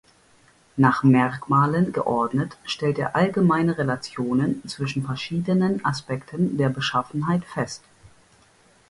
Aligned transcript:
Nach 0.77 1.03
Merkmalen 1.03 1.93
geordnet 1.93 2.57
stellt 2.65 2.97
er 2.97 3.15
allgemeine 3.15 3.77
Relationen 3.77 4.67
zwischen 4.67 5.03
verschiedenen 5.05 5.85
Aspekten 5.85 6.57
der 6.57 6.69
Beschaffenheit 6.69 7.45
fest. 7.45 7.83